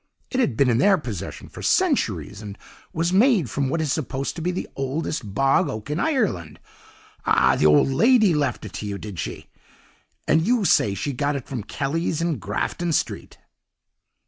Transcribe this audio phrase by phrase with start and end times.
[0.31, 2.57] It had been in their possession for centuries, and
[2.91, 6.59] was made from what is supposed to be the oldest bog oak in Ireland.
[7.23, 7.55] Ah!
[7.55, 9.51] the old lady left it you, did she?
[10.27, 13.37] and you say she got it from Kelly's in Grafton Street.